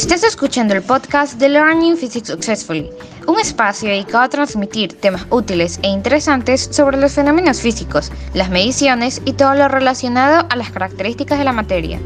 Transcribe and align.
Estás 0.00 0.24
escuchando 0.24 0.72
el 0.72 0.80
podcast 0.80 1.34
de 1.34 1.50
Learning 1.50 1.94
Physics 1.94 2.28
Successfully, 2.28 2.88
un 3.26 3.38
espacio 3.38 3.90
dedicado 3.90 4.24
a 4.24 4.28
transmitir 4.30 4.98
temas 4.98 5.26
útiles 5.28 5.78
e 5.82 5.88
interesantes 5.88 6.70
sobre 6.72 6.96
los 6.96 7.12
fenómenos 7.12 7.60
físicos, 7.60 8.10
las 8.32 8.48
mediciones 8.48 9.20
y 9.26 9.34
todo 9.34 9.54
lo 9.54 9.68
relacionado 9.68 10.46
a 10.48 10.56
las 10.56 10.70
características 10.70 11.38
de 11.38 11.44
la 11.44 11.52
materia. 11.52 12.00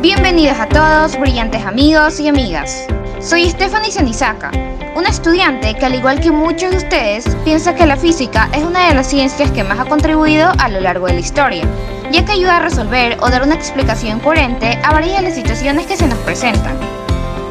Bienvenidos 0.00 0.60
a 0.60 0.68
todos, 0.68 1.18
brillantes 1.18 1.66
amigos 1.66 2.20
y 2.20 2.28
amigas. 2.28 2.86
Soy 3.20 3.50
Stephanie 3.50 3.90
Senizaka, 3.90 4.52
una 4.94 5.08
estudiante 5.08 5.74
que 5.74 5.84
al 5.84 5.96
igual 5.96 6.20
que 6.20 6.30
muchos 6.30 6.70
de 6.70 6.76
ustedes 6.76 7.26
piensa 7.44 7.74
que 7.74 7.84
la 7.84 7.96
física 7.96 8.48
es 8.54 8.62
una 8.62 8.88
de 8.88 8.94
las 8.94 9.08
ciencias 9.08 9.50
que 9.50 9.64
más 9.64 9.80
ha 9.80 9.84
contribuido 9.86 10.52
a 10.58 10.68
lo 10.68 10.80
largo 10.80 11.06
de 11.06 11.14
la 11.14 11.20
historia, 11.20 11.64
ya 12.12 12.24
que 12.24 12.32
ayuda 12.32 12.56
a 12.56 12.60
resolver 12.60 13.16
o 13.20 13.30
dar 13.30 13.42
una 13.42 13.54
explicación 13.54 14.20
coherente 14.20 14.78
a 14.82 14.92
varias 14.92 15.18
de 15.18 15.28
las 15.28 15.34
situaciones 15.34 15.86
que 15.86 15.96
se 15.96 16.06
nos 16.06 16.18
presentan. 16.20 16.76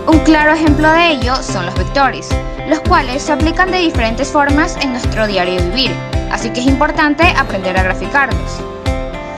Un 0.07 0.19
claro 0.19 0.51
ejemplo 0.53 0.89
de 0.91 1.11
ello 1.11 1.35
son 1.37 1.65
los 1.65 1.75
vectores, 1.75 2.29
los 2.69 2.79
cuales 2.81 3.23
se 3.23 3.31
aplican 3.31 3.71
de 3.71 3.79
diferentes 3.79 4.29
formas 4.29 4.77
en 4.81 4.91
nuestro 4.91 5.27
diario 5.27 5.61
vivir, 5.63 5.91
así 6.31 6.49
que 6.51 6.61
es 6.61 6.67
importante 6.67 7.23
aprender 7.37 7.77
a 7.77 7.83
graficarlos. 7.83 8.59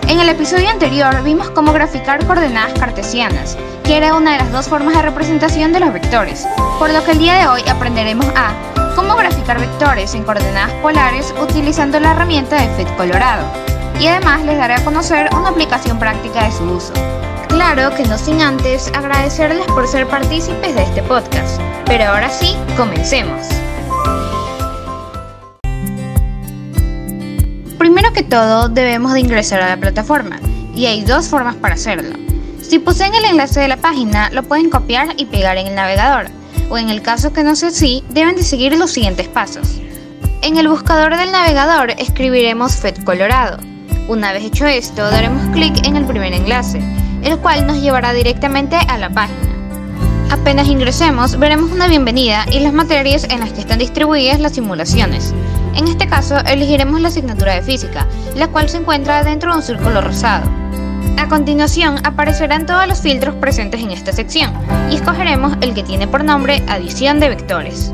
En 0.08 0.20
el 0.20 0.30
episodio 0.30 0.70
anterior 0.70 1.22
vimos 1.24 1.50
cómo 1.50 1.74
graficar 1.74 2.26
coordenadas 2.26 2.80
cartesianas, 2.80 3.58
que 3.84 3.98
era 3.98 4.16
una 4.16 4.34
de 4.34 4.38
las 4.40 4.52
dos 4.52 4.68
formas 4.68 4.96
de 4.96 5.02
representación 5.02 5.74
de 5.74 5.82
los 5.82 5.94
vectores, 5.94 6.48
por 6.80 6.90
lo 6.92 7.04
que 7.04 7.12
el 7.12 7.20
día 7.20 7.36
de 7.36 7.48
hoy 7.48 7.62
aprenderemos 7.68 8.26
a 8.36 8.54
cómo 8.96 9.16
graficar 9.16 9.60
vectores 9.60 10.14
en 10.16 10.24
coordenadas 10.24 10.74
polares 10.82 11.34
utilizando 11.42 12.00
la 12.00 12.12
herramienta 12.12 12.56
de 12.62 12.70
FET 12.76 12.96
Colorado, 12.96 13.46
y 14.00 14.08
además 14.08 14.44
les 14.44 14.58
daré 14.58 14.76
a 14.76 14.84
conocer 14.84 15.30
una 15.34 15.50
aplicación 15.50 15.98
práctica 15.98 16.45
de 16.45 16.52
su 16.52 16.64
uso. 16.64 16.94
Claro 17.48 17.95
que 17.95 18.03
no 18.06 18.17
sin 18.17 18.42
antes 18.42 18.92
agradecerles 18.94 19.66
por 19.67 19.88
ser 19.88 20.08
partícipes 20.08 20.76
de 20.76 20.84
este 20.84 21.02
podcast, 21.03 21.59
pero 21.86 22.06
ahora 22.06 22.30
sí, 22.30 22.56
comencemos. 22.75 23.48
Primero 27.78 28.14
que 28.14 28.23
todo, 28.23 28.70
debemos 28.70 29.14
de 29.14 29.22
ingresar 29.22 29.62
a 29.62 29.70
la 29.70 29.78
plataforma, 29.78 30.40
y 30.75 30.86
hay 30.86 31.03
dos 31.03 31.30
formas 31.30 31.56
para 31.56 31.75
hacerlo. 31.75 32.16
Si 32.62 32.80
poseen 32.80 33.16
el 33.16 33.25
enlace 33.25 33.62
de 33.62 33.70
la 33.70 33.78
página, 33.78 34.30
lo 34.31 34.44
pueden 34.44 34.70
copiar 34.70 35.09
y 35.18 35.25
pegar 35.25 35.58
en 35.58 35.68
el 35.68 35.75
navegador, 35.75 36.28
o 36.70 36.78
en 36.78 36.90
el 36.90 37.02
caso 37.02 37.34
que 37.34 37.44
no 37.44 37.56
sea 37.56 37.70
así, 37.70 38.03
deben 38.09 38.36
de 38.36 38.44
seguir 38.44 38.78
los 38.78 38.92
siguientes 38.92 39.28
pasos. 39.28 39.80
En 40.42 40.58
el 40.58 40.68
buscador 40.68 41.16
del 41.18 41.31
navegador 41.31 41.92
escribiremos 41.98 42.75
FED 42.75 43.03
Colorado. 43.03 43.59
Una 44.08 44.31
vez 44.31 44.45
hecho 44.45 44.66
esto, 44.66 45.02
daremos 45.02 45.50
clic 45.50 45.86
en 45.86 45.97
el 45.97 46.05
primer 46.05 46.31
enlace, 46.31 46.81
el 47.23 47.38
cual 47.39 47.67
nos 47.67 47.81
llevará 47.81 48.13
directamente 48.13 48.77
a 48.77 48.97
la 48.97 49.09
página. 49.09 49.50
Apenas 50.31 50.69
ingresemos, 50.69 51.38
veremos 51.38 51.73
una 51.73 51.89
bienvenida 51.89 52.45
y 52.50 52.61
las 52.61 52.72
materias 52.72 53.25
en 53.30 53.41
las 53.41 53.52
que 53.52 53.59
están 53.59 53.80
distribuidas 53.80 54.39
las 54.39 54.53
simulaciones. 54.53 55.33
En 55.75 55.89
este 55.89 56.08
caso, 56.08 56.38
elegiremos 56.45 57.02
la 57.02 57.09
asignatura 57.09 57.55
de 57.55 57.61
física, 57.61 58.08
la 58.38 58.47
cual 58.47 58.69
se 58.69 58.78
encuentra 58.78 59.25
dentro 59.25 59.52
de 59.52 59.58
un 59.58 59.63
círculo 59.63 60.00
rosado. 60.00 60.50
A 61.17 61.28
continuación, 61.28 61.97
aparecerán 62.05 62.66
todos 62.66 62.88
los 62.88 63.02
filtros 63.02 63.35
presentes 63.35 63.81
en 63.81 63.91
esta 63.91 64.13
sección 64.13 64.53
y 64.89 64.95
escogeremos 64.95 65.58
el 65.59 65.73
que 65.73 65.83
tiene 65.83 66.08
por 66.08 66.23
nombre 66.23 66.63
adición 66.69 67.19
de 67.19 67.28
vectores. 67.28 67.91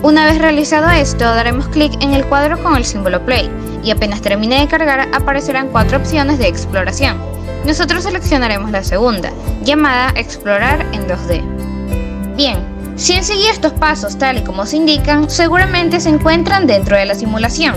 Una 0.00 0.26
vez 0.26 0.38
realizado 0.38 0.90
esto, 0.90 1.24
daremos 1.24 1.66
clic 1.68 2.00
en 2.00 2.14
el 2.14 2.24
cuadro 2.24 2.62
con 2.62 2.76
el 2.76 2.84
símbolo 2.84 3.24
play 3.24 3.50
y 3.84 3.90
apenas 3.90 4.22
termine 4.22 4.60
de 4.60 4.68
cargar 4.68 5.08
aparecerán 5.12 5.68
cuatro 5.68 5.98
opciones 5.98 6.38
de 6.38 6.48
exploración. 6.48 7.18
Nosotros 7.66 8.04
seleccionaremos 8.04 8.70
la 8.70 8.82
segunda, 8.82 9.30
llamada 9.62 10.12
Explorar 10.16 10.84
en 10.92 11.06
2D. 11.06 12.34
Bien, 12.36 12.58
si 12.96 13.14
han 13.14 13.24
seguido 13.24 13.50
estos 13.50 13.72
pasos 13.72 14.18
tal 14.18 14.38
y 14.38 14.44
como 14.44 14.66
se 14.66 14.76
indican, 14.76 15.28
seguramente 15.28 16.00
se 16.00 16.10
encuentran 16.10 16.66
dentro 16.66 16.96
de 16.96 17.06
la 17.06 17.14
simulación. 17.14 17.74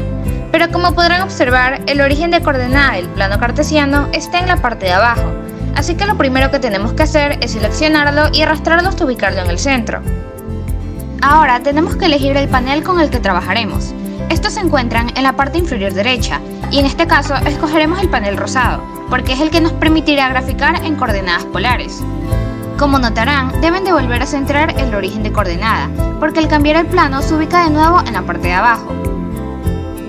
Pero 0.52 0.72
como 0.72 0.94
podrán 0.94 1.22
observar, 1.22 1.82
el 1.88 2.02
origen 2.02 2.32
de 2.32 2.42
coordenada 2.42 2.94
del 2.94 3.08
plano 3.10 3.40
cartesiano 3.40 4.08
está 4.14 4.40
en 4.40 4.48
la 4.48 4.58
parte 4.58 4.86
de 4.86 4.94
abajo, 4.94 5.32
así 5.76 5.96
que 5.96 6.06
lo 6.06 6.18
primero 6.18 6.52
que 6.52 6.60
tenemos 6.60 6.94
que 6.94 7.04
hacer 7.04 7.38
es 7.42 7.52
seleccionarlo 7.52 8.30
y 8.34 8.42
arrastrarlo 8.42 8.90
hasta 8.90 9.06
ubicarlo 9.06 9.42
en 9.42 9.50
el 9.50 9.60
centro. 9.60 10.02
Ahora 11.22 11.62
tenemos 11.62 11.96
que 11.96 12.06
elegir 12.06 12.38
el 12.38 12.48
panel 12.48 12.84
con 12.84 13.00
el 13.00 13.10
que 13.10 13.20
trabajaremos. 13.20 13.94
Estos 14.30 14.54
se 14.54 14.62
encuentran 14.62 15.12
en 15.16 15.24
la 15.24 15.34
parte 15.34 15.58
inferior 15.58 15.94
derecha, 15.94 16.40
y 16.72 16.80
en 16.80 16.86
este 16.86 17.08
caso 17.08 17.36
escogeremos 17.36 18.00
el 18.00 18.10
panel 18.10 18.38
rosado, 18.38 18.84
porque 19.10 19.34
es 19.34 19.40
el 19.40 19.50
que 19.50 19.62
nos 19.62 19.74
permitirá 19.74 20.30
graficar 20.30 20.84
en 20.84 20.96
coordenadas 20.96 21.46
polares. 21.46 22.04
Como 22.78 23.00
notarán, 23.00 23.60
deben 23.62 23.84
de 23.84 23.94
volver 23.94 24.22
a 24.22 24.28
centrar 24.28 24.80
el 24.80 24.94
origen 24.94 25.24
de 25.24 25.32
coordenada, 25.32 25.90
porque 26.20 26.40
al 26.40 26.48
cambiar 26.48 26.76
el 26.76 26.86
plano 26.86 27.22
se 27.22 27.34
ubica 27.34 27.64
de 27.64 27.72
nuevo 27.72 28.02
en 28.06 28.14
la 28.14 28.22
parte 28.22 28.50
de 28.50 28.54
abajo. 28.54 28.94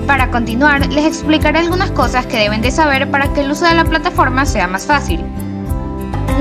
Para 0.06 0.30
continuar, 0.30 0.86
les 0.92 1.04
explicaré 1.04 1.58
algunas 1.60 1.90
cosas 1.90 2.26
que 2.26 2.38
deben 2.38 2.62
de 2.62 2.70
saber 2.70 3.10
para 3.10 3.32
que 3.32 3.42
el 3.42 3.50
uso 3.50 3.66
de 3.66 3.75
la 3.75 3.84
plataforma 3.84 4.46
sea 4.46 4.66
más 4.66 4.86
fácil. 4.86 5.25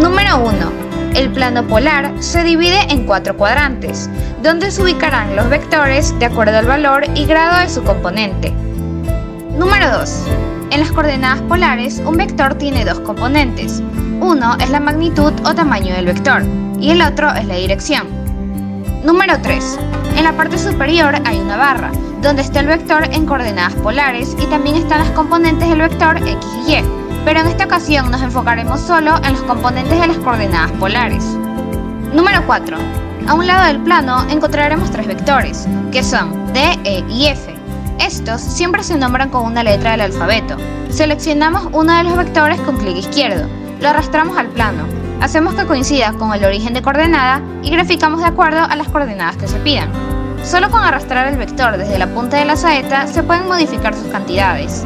Número 0.02 0.38
1. 0.38 0.87
El 1.16 1.32
plano 1.32 1.66
polar 1.68 2.12
se 2.20 2.44
divide 2.44 2.80
en 2.90 3.06
cuatro 3.06 3.36
cuadrantes, 3.36 4.10
donde 4.44 4.72
se 4.72 4.82
ubicarán 4.82 5.36
los 5.36 5.50
vectores 5.50 6.18
de 6.20 6.26
acuerdo 6.26 6.58
al 6.58 6.66
valor 6.66 7.06
y 7.16 7.26
grado 7.26 7.60
de 7.60 7.70
su 7.70 7.84
componente. 7.84 8.52
Número 9.58 9.90
2. 9.98 10.24
En 10.72 10.80
las 10.82 10.92
coordenadas 10.92 11.42
polares, 11.44 12.02
un 12.06 12.18
vector 12.18 12.56
tiene 12.56 12.86
dos 12.86 13.00
componentes, 13.00 13.82
uno 14.20 14.56
es 14.60 14.70
la 14.70 14.80
magnitud 14.80 15.34
o 15.46 15.56
tamaño 15.56 15.94
del 15.94 16.06
vector 16.06 16.44
y 16.80 16.92
el 16.92 17.02
otro 17.02 17.34
es 17.34 17.46
la 17.46 17.56
dirección. 17.56 18.08
Número 19.04 19.40
3. 19.42 19.80
En 20.18 20.24
la 20.24 20.34
parte 20.34 20.58
superior 20.58 21.16
hay 21.26 21.40
una 21.40 21.58
barra, 21.58 21.92
donde 22.22 22.42
está 22.42 22.60
el 22.60 22.68
vector 22.68 23.04
en 23.12 23.26
coordenadas 23.26 23.74
polares 23.76 24.36
y 24.42 24.46
también 24.48 24.76
están 24.76 25.00
las 25.00 25.12
componentes 25.12 25.70
del 25.70 25.80
vector 25.80 26.18
x 26.18 26.38
y 26.68 26.74
y, 26.74 26.84
pero 27.28 27.42
en 27.42 27.48
esta 27.48 27.66
ocasión 27.66 28.10
nos 28.10 28.22
enfocaremos 28.22 28.80
solo 28.80 29.18
en 29.22 29.34
los 29.34 29.42
componentes 29.42 30.00
de 30.00 30.08
las 30.08 30.16
coordenadas 30.20 30.72
polares. 30.80 31.26
Número 32.14 32.42
4. 32.46 32.78
A 33.28 33.34
un 33.34 33.46
lado 33.46 33.66
del 33.66 33.82
plano 33.82 34.26
encontraremos 34.30 34.90
tres 34.92 35.08
vectores, 35.08 35.68
que 35.92 36.06
son 36.06 36.54
D, 36.54 36.80
E 36.86 37.04
y 37.10 37.28
F. 37.28 37.54
Estos 38.00 38.40
siempre 38.40 38.82
se 38.82 38.98
nombran 38.98 39.30
con 39.30 39.44
una 39.44 39.62
letra 39.62 39.92
del 39.92 40.00
alfabeto. 40.00 40.56
Seleccionamos 40.90 41.68
uno 41.74 41.98
de 41.98 42.04
los 42.06 42.16
vectores 42.16 42.62
con 42.62 42.78
clic 42.78 42.96
izquierdo, 42.96 43.46
lo 43.82 43.90
arrastramos 43.90 44.38
al 44.38 44.48
plano, 44.48 44.86
hacemos 45.20 45.54
que 45.54 45.66
coincida 45.66 46.14
con 46.14 46.34
el 46.34 46.46
origen 46.46 46.74
de 46.74 46.82
coordenada 46.82 47.42
y 47.62 47.72
graficamos 47.72 48.22
de 48.22 48.28
acuerdo 48.28 48.62
a 48.62 48.76
las 48.78 48.88
coordenadas 48.88 49.36
que 49.36 49.50
se 49.50 49.60
pidan. 49.60 49.92
Solo 50.46 50.72
con 50.72 50.82
arrastrar 50.82 51.28
el 51.28 51.38
vector 51.38 51.76
desde 51.76 52.00
la 52.00 52.08
punta 52.08 52.38
de 52.38 52.46
la 52.46 52.56
saeta 52.56 53.06
se 53.06 53.22
pueden 53.22 53.50
modificar 53.50 53.94
sus 53.94 54.08
cantidades. 54.08 54.86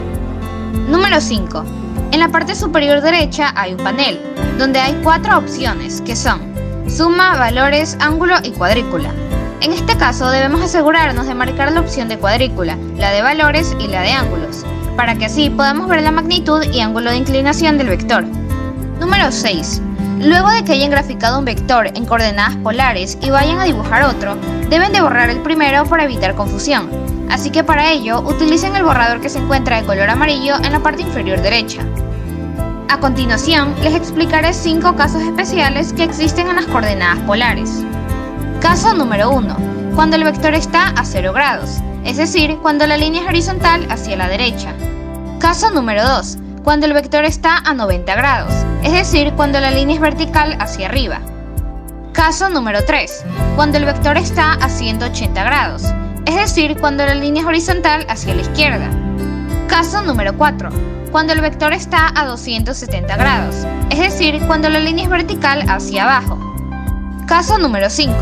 Número 0.90 1.22
5. 1.22 1.81
En 2.12 2.20
la 2.20 2.28
parte 2.28 2.56
superior 2.56 3.02
derecha 3.02 3.54
hay 3.56 3.74
un 3.74 3.84
panel, 3.84 4.20
donde 4.58 4.80
hay 4.80 5.00
cuatro 5.02 5.38
opciones, 5.38 6.02
que 6.02 6.18
son 6.18 6.42
suma, 6.88 7.38
valores, 7.38 7.96
ángulo 8.02 8.36
y 8.44 8.52
cuadrícula. 8.52 9.10
En 9.62 9.72
este 9.72 9.96
caso 9.96 10.30
debemos 10.30 10.62
asegurarnos 10.62 11.26
de 11.26 11.34
marcar 11.34 11.72
la 11.72 11.80
opción 11.80 12.10
de 12.10 12.18
cuadrícula, 12.18 12.78
la 12.98 13.12
de 13.12 13.22
valores 13.22 13.74
y 13.80 13.88
la 13.88 14.02
de 14.02 14.12
ángulos, 14.12 14.66
para 14.98 15.16
que 15.16 15.26
así 15.26 15.50
podamos 15.50 15.88
ver 15.88 16.02
la 16.02 16.12
magnitud 16.12 16.62
y 16.64 16.82
ángulo 16.82 17.12
de 17.12 17.18
inclinación 17.18 17.78
del 17.78 17.88
vector. 17.88 18.26
Número 19.00 19.32
6. 19.32 19.82
Luego 20.20 20.50
de 20.50 20.66
que 20.66 20.74
hayan 20.74 20.92
graficado 20.92 21.40
un 21.40 21.46
vector 21.46 21.88
en 21.88 22.06
coordenadas 22.06 22.58
polares 22.58 23.18
y 23.22 23.30
vayan 23.30 23.60
a 23.60 23.64
dibujar 23.64 24.04
otro, 24.04 24.36
deben 24.70 24.92
de 24.92 25.02
borrar 25.02 25.30
el 25.30 25.40
primero 25.40 25.86
para 25.86 26.04
evitar 26.04 26.36
confusión. 26.36 26.90
Así 27.30 27.52
que 27.52 27.64
para 27.64 27.90
ello, 27.90 28.20
utilicen 28.20 28.76
el 28.76 28.84
borrador 28.84 29.22
que 29.22 29.30
se 29.30 29.40
encuentra 29.40 29.80
de 29.80 29.88
color 29.88 30.10
amarillo 30.10 30.56
en 30.58 30.74
la 30.74 30.82
parte 30.82 31.04
inferior 31.04 31.42
derecha. 31.42 31.82
A 32.92 33.00
continuación, 33.00 33.74
les 33.84 33.96
explicaré 33.96 34.52
5 34.52 34.98
casos 34.98 35.22
especiales 35.22 35.94
que 35.94 36.04
existen 36.04 36.50
en 36.50 36.58
las 36.58 36.66
coordenadas 36.66 37.20
polares. 37.20 37.82
Caso 38.60 38.94
número 38.94 39.30
1. 39.30 39.56
Cuando 39.96 40.18
el 40.18 40.26
vector 40.26 40.54
está 40.54 40.90
a 40.90 41.06
0 41.06 41.32
grados, 41.32 41.78
es 42.04 42.18
decir, 42.18 42.58
cuando 42.62 42.86
la 42.86 42.98
línea 42.98 43.22
es 43.22 43.30
horizontal 43.30 43.88
hacia 43.90 44.18
la 44.18 44.28
derecha. 44.28 44.74
Caso 45.40 45.72
número 45.72 46.04
2 46.04 46.38
cuando 46.66 46.86
el 46.86 46.94
vector 46.94 47.24
está 47.24 47.60
a 47.60 47.74
90 47.74 48.14
grados, 48.14 48.54
es 48.84 48.92
decir, 48.92 49.32
cuando 49.38 49.62
la 49.62 49.72
línea 49.72 49.96
es 49.96 50.02
vertical 50.02 50.58
hacia 50.60 50.90
arriba. 50.90 51.22
Caso 52.12 52.50
número 52.50 52.84
3, 52.86 53.24
cuando 53.56 53.78
el 53.78 53.86
vector 53.86 54.18
está 54.18 54.54
a 54.56 54.68
180 54.68 55.44
grados, 55.46 55.86
es 56.26 56.36
decir, 56.36 56.78
cuando 56.80 57.06
la 57.06 57.16
línea 57.16 57.42
es 57.42 57.48
horizontal 57.48 58.06
hacia 58.10 58.36
la 58.36 58.42
izquierda. 58.42 58.90
Caso 59.68 60.02
número 60.04 60.38
4, 60.38 60.70
cuando 61.12 61.34
el 61.34 61.42
vector 61.42 61.74
está 61.74 62.12
a 62.16 62.26
270 62.26 63.18
grados, 63.18 63.68
es 63.90 64.00
decir, 64.00 64.40
cuando 64.48 64.70
la 64.70 64.80
línea 64.80 65.04
es 65.04 65.10
vertical 65.10 65.64
hacia 65.70 66.04
abajo. 66.04 66.40
Caso 67.28 67.58
número 67.58 67.90
5, 67.90 68.14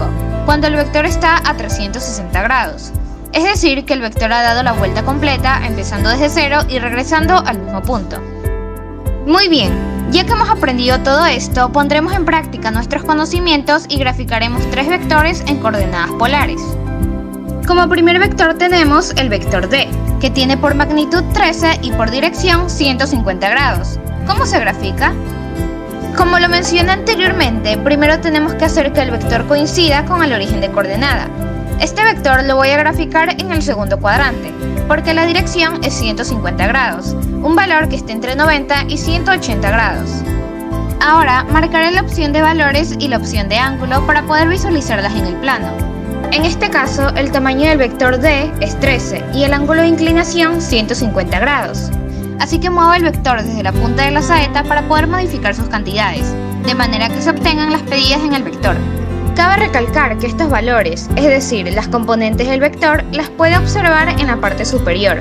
cuando 0.45 0.67
el 0.67 0.75
vector 0.75 1.05
está 1.05 1.37
a 1.37 1.55
360 1.55 2.41
grados, 2.41 2.91
es 3.31 3.43
decir, 3.43 3.85
que 3.85 3.93
el 3.93 4.01
vector 4.01 4.33
ha 4.33 4.41
dado 4.41 4.63
la 4.63 4.73
vuelta 4.73 5.03
completa 5.03 5.61
empezando 5.65 6.09
desde 6.09 6.29
cero 6.29 6.61
y 6.67 6.79
regresando 6.79 7.37
al 7.37 7.59
mismo 7.59 7.81
punto. 7.83 8.19
Muy 9.27 9.47
bien, 9.47 9.71
ya 10.11 10.25
que 10.25 10.31
hemos 10.31 10.49
aprendido 10.49 10.99
todo 11.01 11.27
esto, 11.27 11.71
pondremos 11.71 12.13
en 12.13 12.25
práctica 12.25 12.71
nuestros 12.71 13.03
conocimientos 13.03 13.85
y 13.87 13.99
graficaremos 13.99 14.67
tres 14.71 14.89
vectores 14.89 15.43
en 15.45 15.59
coordenadas 15.59 16.11
polares. 16.13 16.59
Como 17.69 17.87
primer 17.87 18.17
vector 18.17 18.55
tenemos 18.55 19.11
el 19.15 19.29
vector 19.29 19.69
D, 19.69 19.87
que 20.19 20.31
tiene 20.31 20.57
por 20.57 20.73
magnitud 20.73 21.23
13 21.33 21.81
y 21.83 21.91
por 21.91 22.09
dirección 22.09 22.67
150 22.67 23.47
grados. 23.47 23.99
¿Cómo 24.25 24.47
se 24.47 24.59
grafica? 24.59 25.13
Como 26.17 26.39
lo 26.39 26.49
mencioné 26.49 26.93
anteriormente, 26.93 27.77
primero 27.77 28.19
tenemos 28.21 28.55
que 28.55 28.65
hacer 28.65 28.91
que 28.91 29.01
el 29.01 29.11
vector 29.11 29.45
coincida 29.45 30.03
con 30.05 30.23
el 30.23 30.33
origen 30.33 30.61
de 30.61 30.71
coordenada. 30.71 31.27
Este 31.79 32.03
vector 32.03 32.43
lo 32.43 32.55
voy 32.55 32.69
a 32.69 32.77
graficar 32.77 33.39
en 33.39 33.51
el 33.51 33.61
segundo 33.61 33.99
cuadrante, 33.99 34.51
porque 34.87 35.13
la 35.13 35.27
dirección 35.27 35.79
es 35.83 35.93
150 35.93 36.65
grados, 36.65 37.15
un 37.43 37.55
valor 37.55 37.87
que 37.87 37.97
esté 37.97 38.13
entre 38.13 38.35
90 38.35 38.85
y 38.87 38.97
180 38.97 39.69
grados. 39.69 40.09
Ahora 41.01 41.43
marcaré 41.43 41.91
la 41.91 42.01
opción 42.01 42.33
de 42.33 42.41
valores 42.41 42.95
y 42.97 43.09
la 43.09 43.17
opción 43.17 43.47
de 43.47 43.59
ángulo 43.59 44.07
para 44.07 44.23
poder 44.23 44.47
visualizarlas 44.47 45.13
en 45.13 45.27
el 45.27 45.35
plano. 45.35 45.88
En 46.31 46.45
este 46.45 46.69
caso, 46.69 47.09
el 47.15 47.31
tamaño 47.31 47.67
del 47.69 47.79
vector 47.79 48.19
D 48.19 48.51
es 48.61 48.79
13 48.79 49.25
y 49.33 49.43
el 49.43 49.53
ángulo 49.53 49.81
de 49.81 49.87
inclinación 49.87 50.61
150 50.61 51.39
grados. 51.39 51.89
Así 52.39 52.59
que 52.59 52.69
muevo 52.69 52.93
el 52.93 53.03
vector 53.03 53.41
desde 53.41 53.63
la 53.63 53.71
punta 53.71 54.05
de 54.05 54.11
la 54.11 54.21
saeta 54.21 54.63
para 54.63 54.87
poder 54.87 55.07
modificar 55.07 55.55
sus 55.55 55.67
cantidades, 55.69 56.31
de 56.65 56.75
manera 56.75 57.09
que 57.09 57.19
se 57.19 57.31
obtengan 57.31 57.71
las 57.71 57.81
pedidas 57.81 58.21
en 58.21 58.33
el 58.33 58.43
vector. 58.43 58.75
Cabe 59.35 59.57
recalcar 59.65 60.19
que 60.19 60.27
estos 60.27 60.51
valores, 60.51 61.09
es 61.15 61.25
decir, 61.25 61.73
las 61.73 61.87
componentes 61.87 62.47
del 62.47 62.59
vector, 62.59 63.03
las 63.11 63.29
puede 63.29 63.57
observar 63.57 64.09
en 64.09 64.27
la 64.27 64.37
parte 64.37 64.65
superior. 64.65 65.19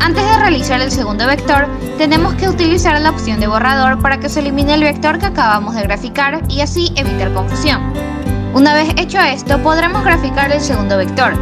Antes 0.00 0.24
de 0.24 0.38
realizar 0.38 0.80
el 0.80 0.90
segundo 0.90 1.26
vector, 1.26 1.68
tenemos 1.98 2.32
que 2.34 2.48
utilizar 2.48 2.98
la 3.02 3.10
opción 3.10 3.38
de 3.38 3.48
borrador 3.48 4.00
para 4.00 4.18
que 4.18 4.30
se 4.30 4.40
elimine 4.40 4.74
el 4.74 4.82
vector 4.82 5.18
que 5.18 5.26
acabamos 5.26 5.74
de 5.74 5.82
graficar 5.82 6.40
y 6.48 6.62
así 6.62 6.90
evitar 6.96 7.34
confusión. 7.34 8.09
Una 8.54 8.74
vez 8.74 8.88
hecho 8.96 9.18
esto, 9.20 9.62
podremos 9.62 10.04
graficar 10.04 10.50
el 10.50 10.60
segundo 10.60 10.96
vector, 10.96 11.32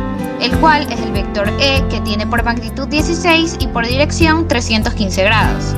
el 0.40 0.56
cual 0.58 0.86
es 0.92 1.00
el 1.00 1.12
vector 1.12 1.48
E 1.60 1.82
que 1.88 2.00
tiene 2.02 2.26
por 2.26 2.44
magnitud 2.44 2.86
16 2.86 3.56
y 3.60 3.66
por 3.68 3.86
dirección 3.86 4.46
315 4.46 5.24
grados. 5.24 5.74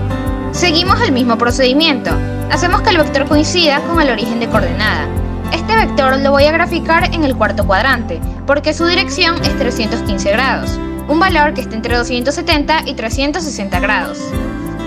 Seguimos 0.53 1.01
el 1.01 1.13
mismo 1.13 1.39
procedimiento, 1.39 2.11
hacemos 2.51 2.83
que 2.83 2.91
el 2.91 2.99
vector 2.99 3.29
coincida 3.29 3.81
con 3.81 4.01
el 4.01 4.11
origen 4.11 4.41
de 4.41 4.49
coordenada, 4.49 5.07
este 5.53 5.75
vector 5.75 6.19
lo 6.21 6.31
voy 6.31 6.45
a 6.45 6.53
graficar 6.53 7.13
en 7.13 7.25
el 7.25 7.37
cuarto 7.37 7.67
cuadrante, 7.67 8.21
porque 8.47 8.73
su 8.73 8.87
dirección 8.87 9.37
es 9.45 9.59
315 9.59 10.31
grados, 10.33 10.79
un 11.09 11.19
valor 11.19 11.55
que 11.55 11.61
está 11.61 11.75
entre 11.75 11.97
270 11.97 12.83
y 12.87 12.95
360 12.95 13.81
grados. 13.81 14.19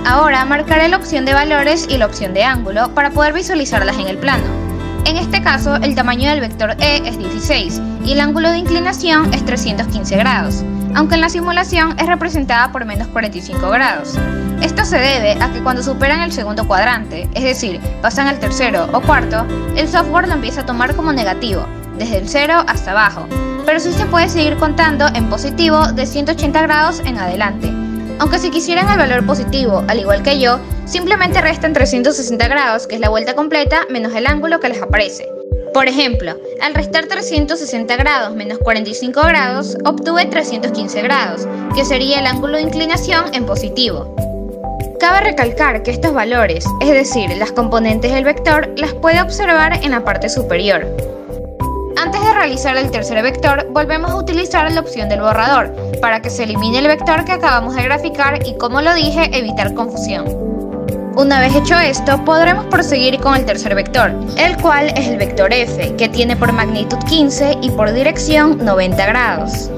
Ahora 0.05 0.43
marcaré 0.45 0.87
la 0.87 0.97
opción 0.97 1.25
de 1.25 1.33
valores 1.33 1.85
y 1.89 1.97
la 1.97 2.05
opción 2.05 2.33
de 2.33 2.43
ángulo 2.43 2.93
para 2.93 3.11
poder 3.11 3.33
visualizarlas 3.33 3.97
en 3.97 4.07
el 4.07 4.17
plano. 4.17 4.62
En 5.05 5.17
este 5.17 5.41
caso, 5.41 5.75
el 5.75 5.95
tamaño 5.95 6.29
del 6.29 6.39
vector 6.39 6.75
E 6.79 7.01
es 7.05 7.17
16 7.17 7.81
y 8.05 8.13
el 8.13 8.21
ángulo 8.21 8.49
de 8.49 8.59
inclinación 8.59 9.33
es 9.33 9.43
315 9.45 10.15
grados, 10.15 10.63
aunque 10.95 11.15
en 11.15 11.21
la 11.21 11.29
simulación 11.29 11.99
es 11.99 12.07
representada 12.07 12.71
por 12.71 12.85
menos 12.85 13.09
45 13.09 13.69
grados. 13.69 14.17
Esto 14.61 14.85
se 14.85 14.97
debe 14.97 15.43
a 15.43 15.51
que 15.51 15.61
cuando 15.61 15.83
superan 15.83 16.21
el 16.21 16.31
segundo 16.31 16.65
cuadrante, 16.65 17.27
es 17.33 17.43
decir, 17.43 17.81
pasan 18.01 18.27
al 18.27 18.39
tercero 18.39 18.87
o 18.93 19.01
cuarto, 19.01 19.45
el 19.75 19.89
software 19.89 20.29
lo 20.29 20.35
empieza 20.35 20.61
a 20.61 20.65
tomar 20.65 20.95
como 20.95 21.11
negativo, 21.11 21.65
desde 21.97 22.19
el 22.19 22.29
0 22.29 22.63
hasta 22.67 22.91
abajo, 22.91 23.27
pero 23.65 23.81
sí 23.81 23.91
se 23.91 24.05
puede 24.05 24.29
seguir 24.29 24.55
contando 24.55 25.07
en 25.13 25.29
positivo 25.29 25.85
de 25.87 26.05
180 26.05 26.61
grados 26.61 27.01
en 27.01 27.17
adelante. 27.17 27.82
Aunque 28.23 28.39
si 28.39 28.51
quisieran 28.51 28.89
el 28.89 28.97
valor 28.97 29.25
positivo, 29.25 29.83
al 29.89 29.99
igual 29.99 30.23
que 30.23 30.39
yo, 30.39 30.57
simplemente 30.85 31.41
restan 31.41 31.73
360 31.73 32.47
grados, 32.47 32.87
que 32.87 32.95
es 32.95 33.01
la 33.01 33.09
vuelta 33.09 33.35
completa, 33.35 33.85
menos 33.89 34.15
el 34.15 34.27
ángulo 34.27 34.61
que 34.61 34.69
les 34.69 34.81
aparece. 34.81 35.27
Por 35.73 35.89
ejemplo, 35.89 36.37
al 36.61 36.73
restar 36.73 37.07
360 37.07 37.97
grados 37.97 38.33
menos 38.33 38.59
45 38.59 39.21
grados, 39.23 39.77
obtuve 39.83 40.25
315 40.25 41.01
grados, 41.01 41.45
que 41.75 41.83
sería 41.83 42.21
el 42.21 42.27
ángulo 42.27 42.55
de 42.55 42.63
inclinación 42.63 43.25
en 43.33 43.45
positivo. 43.45 44.15
Cabe 45.01 45.19
recalcar 45.19 45.83
que 45.83 45.91
estos 45.91 46.13
valores, 46.13 46.63
es 46.79 46.91
decir, 46.91 47.29
las 47.35 47.51
componentes 47.51 48.13
del 48.13 48.23
vector, 48.23 48.69
las 48.77 48.93
puede 48.93 49.21
observar 49.21 49.83
en 49.83 49.91
la 49.91 50.05
parte 50.05 50.29
superior. 50.29 51.12
Antes 52.03 52.21
de 52.21 52.33
realizar 52.33 52.75
el 52.75 52.91
tercer 52.91 53.23
vector, 53.23 53.65
volvemos 53.69 54.11
a 54.11 54.17
utilizar 54.17 54.69
la 54.69 54.81
opción 54.81 55.07
del 55.07 55.21
borrador, 55.21 55.73
para 56.01 56.21
que 56.21 56.29
se 56.29 56.43
elimine 56.43 56.79
el 56.79 56.87
vector 56.87 57.23
que 57.23 57.31
acabamos 57.31 57.75
de 57.75 57.83
graficar 57.83 58.45
y 58.45 58.57
como 58.57 58.81
lo 58.81 58.93
dije, 58.93 59.29
evitar 59.31 59.73
confusión. 59.73 60.25
Una 61.15 61.39
vez 61.39 61.55
hecho 61.55 61.79
esto, 61.79 62.25
podremos 62.25 62.65
proseguir 62.65 63.21
con 63.21 63.37
el 63.37 63.45
tercer 63.45 63.73
vector, 63.73 64.11
el 64.35 64.57
cual 64.57 64.89
es 64.97 65.07
el 65.07 65.15
vector 65.15 65.53
f, 65.53 65.95
que 65.95 66.09
tiene 66.09 66.35
por 66.35 66.51
magnitud 66.51 66.97
15 67.07 67.59
y 67.61 67.69
por 67.69 67.93
dirección 67.93 68.57
90 68.57 69.05
grados. 69.05 69.71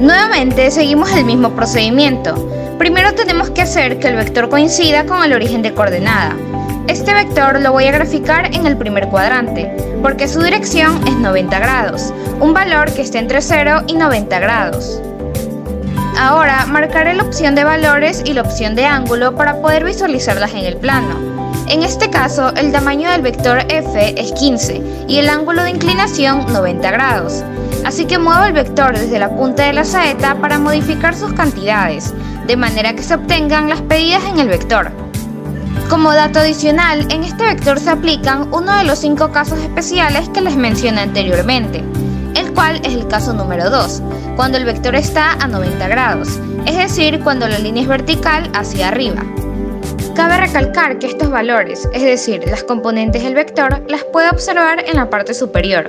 Nuevamente 0.00 0.70
seguimos 0.70 1.12
el 1.12 1.26
mismo 1.26 1.50
procedimiento, 1.50 2.34
Primero 2.78 3.14
tenemos 3.14 3.48
que 3.50 3.62
hacer 3.62 3.98
que 3.98 4.08
el 4.08 4.16
vector 4.16 4.50
coincida 4.50 5.06
con 5.06 5.24
el 5.24 5.32
origen 5.32 5.62
de 5.62 5.72
coordenada. 5.72 6.36
Este 6.88 7.14
vector 7.14 7.58
lo 7.60 7.72
voy 7.72 7.86
a 7.86 7.90
graficar 7.90 8.54
en 8.54 8.66
el 8.66 8.76
primer 8.76 9.08
cuadrante, 9.08 9.74
porque 10.06 10.28
su 10.28 10.40
dirección 10.40 11.04
es 11.08 11.16
90 11.16 11.58
grados, 11.58 12.14
un 12.38 12.54
valor 12.54 12.92
que 12.92 13.02
esté 13.02 13.18
entre 13.18 13.42
0 13.42 13.86
y 13.88 13.94
90 13.94 14.38
grados. 14.38 15.02
Ahora 16.16 16.64
marcaré 16.66 17.12
la 17.12 17.24
opción 17.24 17.56
de 17.56 17.64
valores 17.64 18.22
y 18.24 18.32
la 18.32 18.42
opción 18.42 18.76
de 18.76 18.84
ángulo 18.84 19.34
para 19.34 19.60
poder 19.60 19.84
visualizarlas 19.84 20.54
en 20.54 20.64
el 20.64 20.76
plano. 20.76 21.16
En 21.66 21.82
este 21.82 22.08
caso, 22.08 22.54
el 22.54 22.70
tamaño 22.70 23.10
del 23.10 23.22
vector 23.22 23.64
f 23.68 24.14
es 24.16 24.30
15 24.30 24.80
y 25.08 25.18
el 25.18 25.28
ángulo 25.28 25.64
de 25.64 25.70
inclinación 25.70 26.46
90 26.52 26.88
grados. 26.92 27.42
Así 27.84 28.04
que 28.04 28.18
muevo 28.18 28.44
el 28.44 28.52
vector 28.52 28.96
desde 28.96 29.18
la 29.18 29.30
punta 29.36 29.64
de 29.64 29.72
la 29.72 29.84
saeta 29.84 30.36
para 30.36 30.60
modificar 30.60 31.16
sus 31.16 31.32
cantidades, 31.32 32.14
de 32.46 32.56
manera 32.56 32.94
que 32.94 33.02
se 33.02 33.16
obtengan 33.16 33.68
las 33.68 33.80
pedidas 33.80 34.22
en 34.26 34.38
el 34.38 34.46
vector. 34.46 35.05
Como 35.88 36.12
dato 36.12 36.40
adicional, 36.40 37.06
en 37.12 37.22
este 37.22 37.44
vector 37.44 37.78
se 37.78 37.90
aplican 37.90 38.52
uno 38.52 38.76
de 38.76 38.84
los 38.84 38.98
cinco 38.98 39.30
casos 39.30 39.60
especiales 39.60 40.28
que 40.30 40.40
les 40.40 40.56
mencioné 40.56 41.02
anteriormente, 41.02 41.84
el 42.34 42.52
cual 42.54 42.80
es 42.84 42.92
el 42.92 43.06
caso 43.06 43.32
número 43.32 43.70
2, 43.70 44.02
cuando 44.34 44.58
el 44.58 44.64
vector 44.64 44.96
está 44.96 45.32
a 45.34 45.46
90 45.46 45.86
grados, 45.86 46.40
es 46.66 46.76
decir, 46.76 47.20
cuando 47.22 47.46
la 47.46 47.60
línea 47.60 47.84
es 47.84 47.88
vertical 47.88 48.50
hacia 48.52 48.88
arriba. 48.88 49.24
Cabe 50.16 50.38
recalcar 50.38 50.98
que 50.98 51.06
estos 51.06 51.30
valores, 51.30 51.88
es 51.92 52.02
decir, 52.02 52.42
las 52.50 52.64
componentes 52.64 53.22
del 53.22 53.34
vector, 53.34 53.80
las 53.88 54.02
puede 54.04 54.28
observar 54.28 54.82
en 54.84 54.96
la 54.96 55.08
parte 55.08 55.34
superior. 55.34 55.88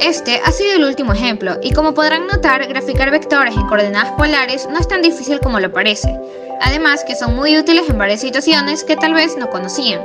Este 0.00 0.40
ha 0.44 0.52
sido 0.52 0.76
el 0.76 0.84
último 0.84 1.14
ejemplo, 1.14 1.56
y 1.62 1.72
como 1.72 1.94
podrán 1.94 2.26
notar, 2.26 2.66
graficar 2.66 3.10
vectores 3.10 3.56
en 3.56 3.66
coordenadas 3.68 4.12
polares 4.12 4.68
no 4.70 4.78
es 4.78 4.86
tan 4.86 5.00
difícil 5.00 5.40
como 5.40 5.60
lo 5.60 5.72
parece, 5.72 6.14
además 6.62 7.04
que 7.04 7.16
son 7.16 7.36
muy 7.36 7.58
útiles 7.58 7.88
en 7.88 7.98
varias 7.98 8.20
situaciones 8.20 8.84
que 8.84 8.96
tal 8.96 9.14
vez 9.14 9.36
no 9.36 9.50
conocían. 9.50 10.00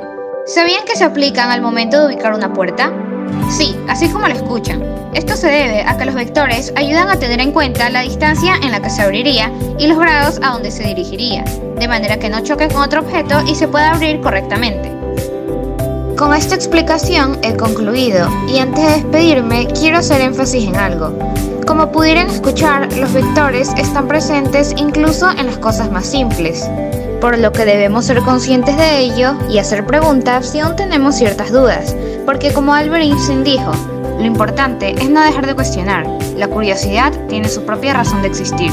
¿Sabían 0.46 0.84
que 0.84 0.96
se 0.96 1.04
aplican 1.04 1.50
al 1.50 1.62
momento 1.62 2.00
de 2.00 2.14
ubicar 2.14 2.34
una 2.34 2.52
puerta? 2.52 2.92
Sí, 3.50 3.76
así 3.88 4.08
como 4.08 4.28
lo 4.28 4.34
escuchan. 4.34 4.82
Esto 5.14 5.36
se 5.36 5.48
debe 5.48 5.82
a 5.82 5.96
que 5.96 6.04
los 6.04 6.14
vectores 6.14 6.72
ayudan 6.76 7.08
a 7.08 7.18
tener 7.18 7.40
en 7.40 7.52
cuenta 7.52 7.90
la 7.90 8.02
distancia 8.02 8.56
en 8.62 8.70
la 8.70 8.80
que 8.80 8.90
se 8.90 9.02
abriría 9.02 9.52
y 9.78 9.86
los 9.86 9.98
grados 9.98 10.38
a 10.42 10.52
donde 10.52 10.70
se 10.70 10.84
dirigiría, 10.84 11.44
de 11.78 11.88
manera 11.88 12.18
que 12.18 12.28
no 12.28 12.40
choque 12.40 12.68
con 12.68 12.82
otro 12.82 13.00
objeto 13.00 13.40
y 13.46 13.54
se 13.54 13.68
pueda 13.68 13.92
abrir 13.92 14.20
correctamente. 14.20 14.92
Con 16.16 16.34
esta 16.34 16.56
explicación 16.56 17.38
he 17.42 17.56
concluido 17.56 18.28
y 18.48 18.58
antes 18.58 18.84
de 18.84 18.90
despedirme 18.90 19.68
quiero 19.68 19.98
hacer 19.98 20.20
énfasis 20.20 20.66
en 20.66 20.76
algo. 20.76 21.16
Como 21.68 21.92
pudieran 21.92 22.30
escuchar, 22.30 22.90
los 22.96 23.12
vectores 23.12 23.74
están 23.76 24.08
presentes 24.08 24.72
incluso 24.78 25.28
en 25.30 25.44
las 25.44 25.58
cosas 25.58 25.92
más 25.92 26.06
simples, 26.06 26.66
por 27.20 27.36
lo 27.36 27.52
que 27.52 27.66
debemos 27.66 28.06
ser 28.06 28.20
conscientes 28.22 28.74
de 28.78 29.00
ello 29.00 29.34
y 29.50 29.58
hacer 29.58 29.84
preguntas 29.84 30.48
si 30.48 30.60
aún 30.60 30.76
tenemos 30.76 31.16
ciertas 31.16 31.52
dudas, 31.52 31.94
porque 32.24 32.54
como 32.54 32.72
Albert 32.72 33.04
Einstein 33.04 33.44
dijo, 33.44 33.70
lo 34.18 34.24
importante 34.24 34.92
es 34.92 35.10
no 35.10 35.20
dejar 35.20 35.46
de 35.46 35.54
cuestionar, 35.54 36.06
la 36.38 36.48
curiosidad 36.48 37.12
tiene 37.28 37.50
su 37.50 37.62
propia 37.66 37.92
razón 37.92 38.22
de 38.22 38.28
existir. 38.28 38.72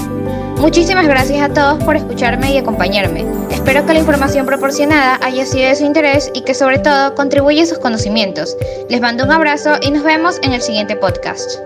Muchísimas 0.58 1.06
gracias 1.06 1.42
a 1.42 1.54
todos 1.54 1.84
por 1.84 1.98
escucharme 1.98 2.54
y 2.54 2.60
acompañarme. 2.60 3.26
Espero 3.52 3.86
que 3.86 3.92
la 3.92 4.00
información 4.00 4.46
proporcionada 4.46 5.20
haya 5.22 5.46
sido 5.46 5.68
de 5.68 5.76
su 5.76 5.84
interés 5.84 6.32
y 6.34 6.44
que 6.44 6.54
sobre 6.54 6.80
todo 6.80 7.14
contribuya 7.14 7.64
a 7.64 7.68
sus 7.68 7.80
conocimientos. 7.80 8.56
Les 8.88 9.02
mando 9.02 9.26
un 9.26 9.34
abrazo 9.34 9.72
y 9.82 9.92
nos 9.92 10.04
vemos 10.04 10.40
en 10.44 10.54
el 10.54 10.62
siguiente 10.62 10.96
podcast. 10.96 11.60